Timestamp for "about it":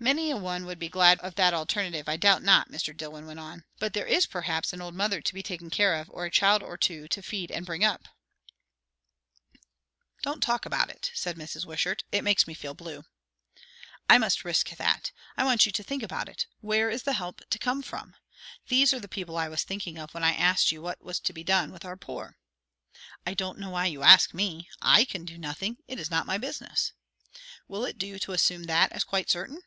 10.64-11.10, 16.04-16.46